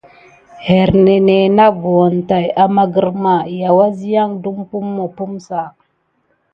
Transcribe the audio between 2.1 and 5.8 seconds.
täki amà grirmà sem.yà saki depumosok kà.